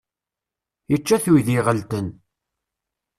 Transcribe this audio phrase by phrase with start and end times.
[0.91, 2.07] Yečča-t uydi iɣelten.